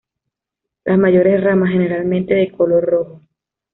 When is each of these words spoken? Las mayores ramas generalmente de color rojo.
Las 0.83 0.97
mayores 0.97 1.43
ramas 1.43 1.69
generalmente 1.73 2.33
de 2.33 2.51
color 2.51 2.83
rojo. 2.83 3.21